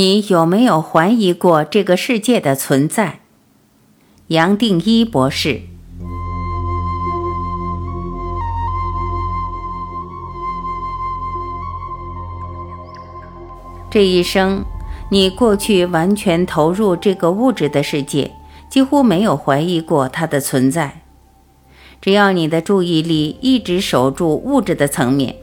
[0.00, 3.20] 你有没有怀疑过这个世界的存在？
[4.28, 5.60] 杨定一博士。
[13.90, 14.64] 这一生，
[15.10, 18.32] 你过去完全投入这个物质的世界，
[18.70, 21.02] 几乎没有怀疑过它的存在。
[22.00, 25.36] 只要你的注意力一直守住物质的层面，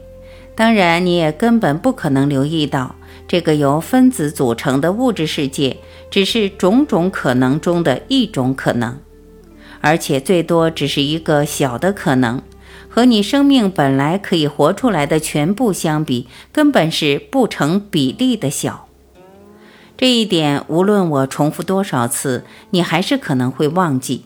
[0.56, 2.96] 当然你也根本不可能留意到。
[3.28, 5.76] 这个由分子组成的物质世界，
[6.10, 8.98] 只是种种可能中的一种可能，
[9.82, 12.40] 而且最多只是一个小的可能，
[12.88, 18.88] 和你生命本来可以活出来的全部相比，根本是不成比例的小。
[19.98, 24.24] 这一点，无论我重复多少次，你还是可能会忘记。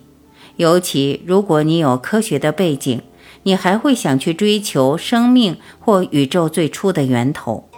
[0.56, 3.00] 尤其如果你有科学的背景，
[3.42, 7.68] 你还会想去追求生命或宇宙最初的源头。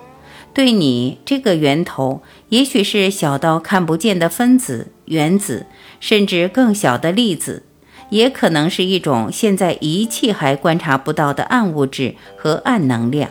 [0.54, 5.66] 对你这个源头，也许是小到看不见的分子、原子，
[5.98, 7.64] 甚至更小的粒子，
[8.10, 13.30] 也可能是一种现在仪器还观察不到的暗物质和暗能量。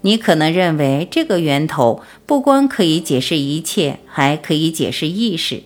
[0.00, 5.62] 你可能认为这个源头不光可以解释一切，还可以解释意识。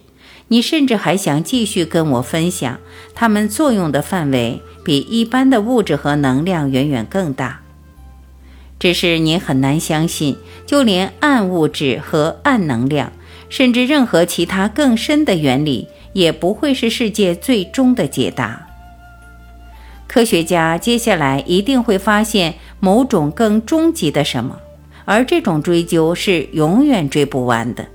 [0.49, 2.79] 你甚至还想继续跟我分享，
[3.15, 7.63] 它们作用的范围比一般的物质和能量远远更大。
[8.79, 13.13] 只是你很难相信，就连暗物质和暗能量，
[13.49, 18.67] 甚至任何其他更深的原理，也不会是世界最终的解答。
[20.07, 24.59] 科学家接下来一定会发现某种更终极的什么，
[25.05, 27.87] 而这种追究是永远追不完的。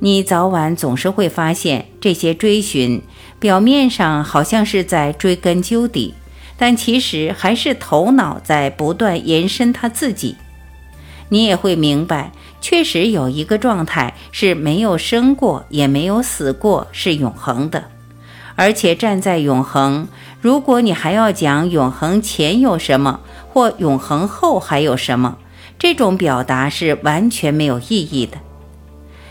[0.00, 3.02] 你早晚总是会发现，这些追寻
[3.38, 6.14] 表面上好像是在追根究底。
[6.60, 10.36] 但其实还是头脑在不断延伸它自己，
[11.30, 17.84] 你也会明白，确实有一个状态是没有生过也没有死过，是永恒的。
[18.56, 20.06] 而且站在永恒，
[20.42, 25.38] 如果你还要讲永恒前有什么，或永恒后还有什么，
[25.78, 28.36] 这种表达是完全没有意义的。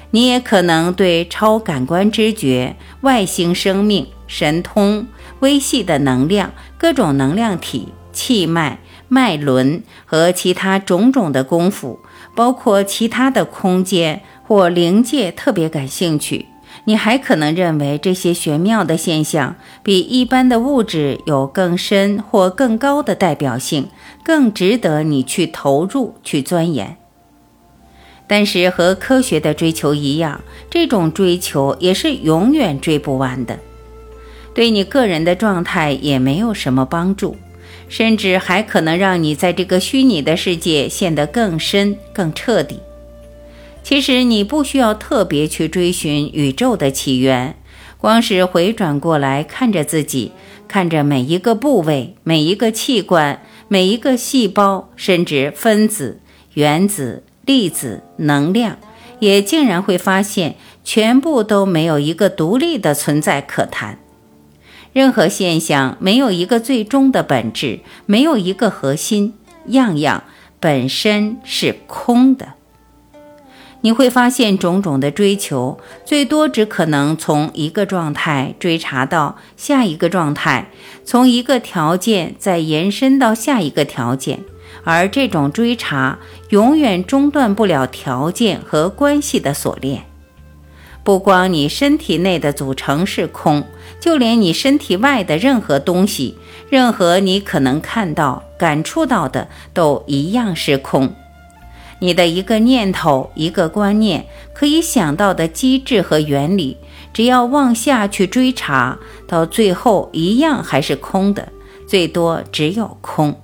[0.09, 5.05] 你也可能对超感官知觉、外星生命、神通、
[5.39, 6.51] 微细的能量。
[6.77, 11.99] 各种能量体、气脉、脉轮和其他种种的功夫，
[12.35, 16.45] 包括其他的空间或灵界，特别感兴趣。
[16.85, 23.89] 你还可能认为这些玄妙的现象比一般的物质有更深或更高的代表性，
[24.23, 26.95] 更值得你去投入、去钻研。
[28.27, 33.59] 但是和科学的追求一样，这种追求也是永远追不完的。
[34.59, 37.37] 对你个人的状态也没有什么帮助，
[37.87, 42.81] 甚至还可能让你在这个虚拟的世界陷得更深、更彻底。
[43.83, 47.55] 其实你不需要特别去追寻宇宙的起源，
[47.97, 50.33] 光是回转过来看着自己，
[50.67, 56.19] 看着每一个部位、每一个器官、每一个细胞，甚至分子、
[56.55, 58.77] 原子、粒子、能量，
[59.19, 63.97] 也竟然会发现，全部都没有一个独立的存在可谈。
[64.99, 69.33] 任何现象没有一个最终的本质，没有一个核心，
[69.67, 70.25] 样样
[70.59, 72.55] 本身是空的。
[73.79, 80.69] 你会发现，种种的追求，最多只可能从一个状态追查到下一个状态，
[81.05, 84.41] 从一个条件再延伸到下一个条件，
[84.83, 90.03] 而这种追查永远中断不了条件和关系的锁链。
[91.05, 93.63] 不光你身体内的组成是空。
[93.99, 96.37] 就连你身体外的任何东西，
[96.69, 101.13] 任何你可能看到、感触到的，都一样是空。
[101.99, 106.77] 你的一个念头、一个观念，可以想到的机制和原理，
[107.13, 111.49] 只要往下去追查，到最后一样还是空的，
[111.85, 113.41] 最多只有空。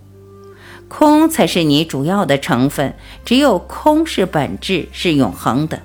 [0.87, 2.95] 空才是你主要的成分，
[3.25, 5.81] 只有空是本质，是永恒的。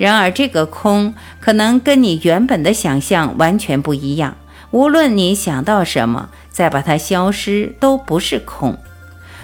[0.00, 4.34] 然而，这个空可能跟你原本的想象完全不一样。
[4.70, 8.78] 无论你想到什么，再把它消失，都不是空。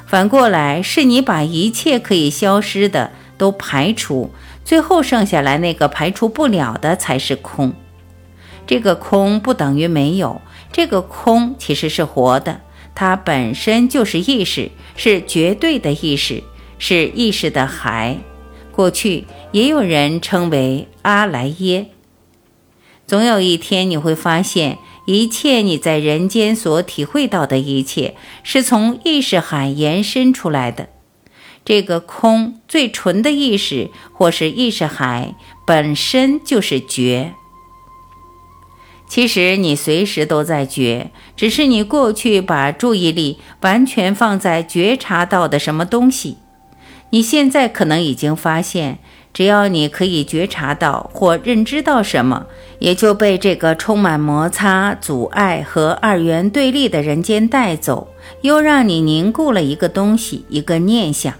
[0.06, 4.30] 反过来，是你把一切可以消失的都排除，
[4.64, 7.74] 最后剩下来那个排除不了的才是空。
[8.66, 10.40] 这个空不等于没有，
[10.72, 12.62] 这个空其实是活的，
[12.94, 16.42] 它本身就是意识，是绝对的意识，
[16.78, 18.16] 是意识的海。
[18.76, 21.86] 过去也有人称为阿莱耶。
[23.06, 24.76] 总有一天你会发现，
[25.06, 30.90] 一切你在人间所体会到的一切，是从意识海延伸出来的。
[31.64, 35.34] 这个空最纯的意识，或是意识海，
[35.66, 37.32] 本身就是觉。
[39.08, 46.36] 其实你随时都在觉，只是你过去把注意力完全放在觉察到的什么东西。
[47.10, 48.98] 你现在可能已经发现，
[49.32, 52.46] 只要你可以觉察到或认知到什么，
[52.78, 58.08] 也就被这个充满摩擦、阻碍和二元对立的人间带走，
[58.42, 61.32] 又让你凝固了一个东西，一个念想。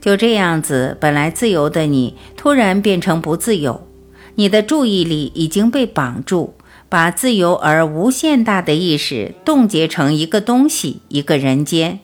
[0.00, 3.86] 就这样子，本来自由的你，突然变成不自由。
[4.34, 6.54] 你的注意力已经被绑住。
[6.88, 12.00] 把自由而无限大的意识冻结成一个东西，一个人间。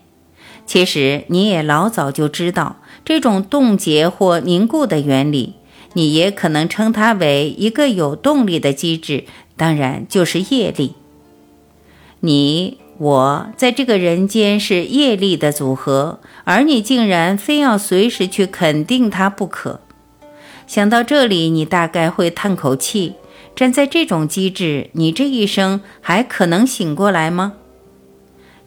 [0.68, 5.54] 其实你也老早就知道这种冻结或凝固的原理，
[5.94, 9.24] 你也可能称它为一个有动力的机制，
[9.56, 10.92] 当然就是业力。
[12.20, 19.80] 你我在这个人间是业力的组合，而你竟然非要随时去肯定它不可。
[20.66, 23.14] 想到这里，你大概会叹口气。
[23.56, 27.54] 站在这种机制，你这一生还可能醒过来吗？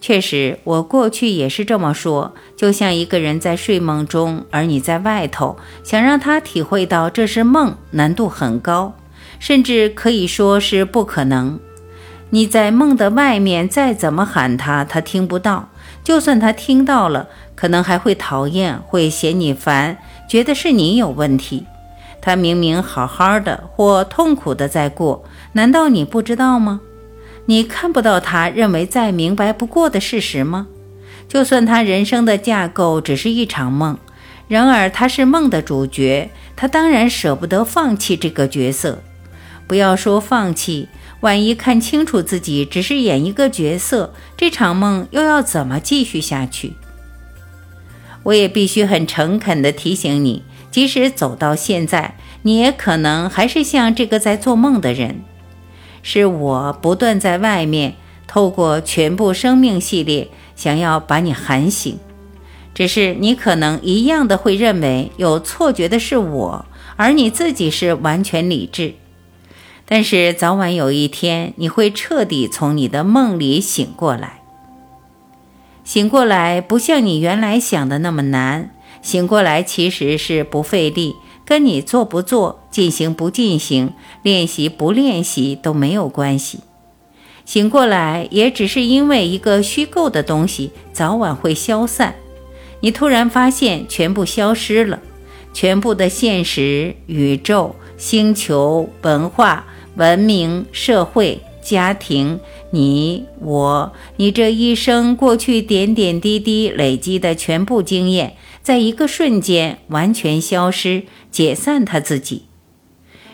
[0.01, 2.33] 确实，我过去也是这么说。
[2.57, 8.95] 就像一个人在睡梦中，而你在外头，想让他体会到这是梦，难度很高，
[9.39, 11.59] 甚至可以说是不可能。
[12.31, 15.69] 你在梦的外面再怎么喊他，他听不到；
[16.03, 19.95] 就算他听到了，可能还会讨厌，会嫌你烦，
[20.27, 21.67] 觉得是你有问题。
[22.19, 26.81] 他明明好好的或痛苦的在过，难道你不知道吗？
[27.45, 30.67] 你看不到他认为再明白不过的事实吗？
[31.27, 33.97] 就算他人生的架构只是一场梦，
[34.47, 39.01] 然而他是梦的主角，他当然舍不得放弃这个角色。
[39.67, 40.89] 不要说放弃，
[41.21, 46.73] 万一看清楚自己只是演一个角色，这场梦又要怎么继续下去？
[48.23, 50.43] 我也必须很诚恳地提醒你。
[50.69, 55.21] 即使走到现在，你也可能还是像这个在做梦的人。
[56.03, 57.95] 是我不断在外面
[58.27, 61.99] 透过全部生命系列，想要把你喊醒。
[62.73, 66.65] 只是你可能一样的会认为有错觉的是我，
[66.95, 68.95] 而你自己是完全理智。
[69.85, 74.39] 但是早晚有一天，你会彻底从你的梦里醒过来。
[75.83, 78.71] 醒过来不像你原来想的那么难。
[79.01, 81.15] 醒过来其实是不费力，
[81.51, 83.91] 跟你做不做、进行不进行、
[84.23, 86.61] 练习不练习都没有关系。
[87.43, 92.15] 醒过来也只是因为一个虚构的东西早晚会消散，
[92.79, 95.01] 你突然发现全部消失了，
[95.53, 99.65] 全部的现实、宇宙、星球、文化、
[99.97, 102.39] 文明、社会、家庭、
[102.69, 108.37] 你、我、你这一生过去点点滴滴累积的全部经验。
[108.61, 112.45] 在一个瞬间完全消失、解散他自己。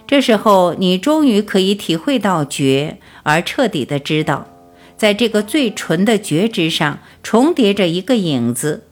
[0.08, 4.48] 这时候，你终于可以体会到觉，而彻底的知道，
[4.96, 8.84] 在这个最纯的觉知上重叠着一个影子。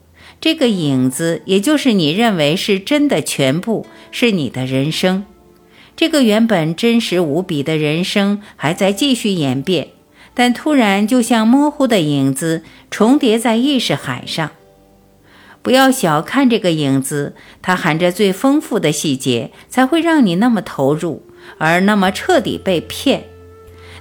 [0.42, 5.24] 这个影子，也就是你认为是真的全部，是你的人生。
[5.96, 9.88] 这个原本真实无比的人生还在继续演变，
[10.34, 14.52] 但突然就像模糊的影子重叠在意识海上。
[15.66, 17.34] 不要小看这个影子，
[17.64, 21.24] 它含着最丰富的细节，才会让你那么投入，
[21.58, 23.24] 而那么彻底被骗。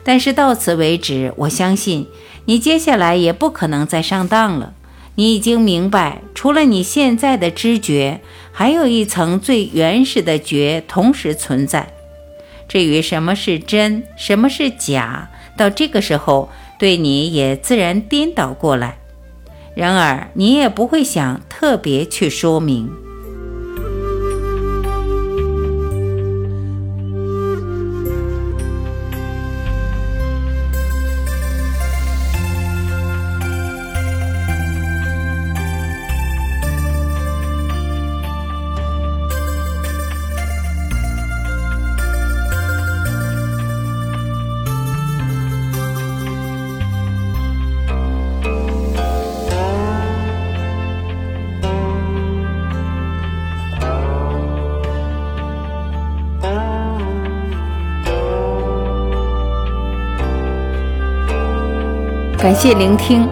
[0.03, 2.07] 但是到此为止，我相信
[2.45, 4.75] 你接下来也不可能再上当了。
[5.15, 8.21] 你已经明白，除了你现在的知觉，
[8.53, 11.89] 还有一层最原始的觉同时存在。
[12.69, 18.99] 至于什么是真，什么是假，到这个时候，对你也自然颠倒过来。
[19.75, 23.04] 然而，你也不会想特别去说明。
[62.45, 63.27] 感谢聆听，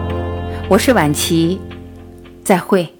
[0.67, 1.61] 我是晚琪，
[2.43, 2.92] 再会。